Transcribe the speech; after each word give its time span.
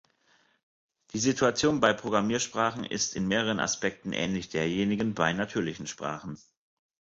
Die 1.13 1.19
Situation 1.19 1.79
bei 1.79 1.93
Programmiersprachen 1.93 2.85
ist 2.85 3.15
in 3.15 3.27
mehreren 3.27 3.59
Aspekten 3.59 4.13
ähnlich 4.13 4.49
derjenigen 4.49 5.13
bei 5.13 5.31
natürlichen 5.31 5.85
Sprachen. 5.85 6.39